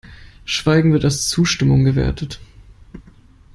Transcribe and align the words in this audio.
Schweigen 0.45 0.93
wird 0.93 1.05
als 1.05 1.29
Zustimmung 1.29 1.83
gewertet. 1.85 2.39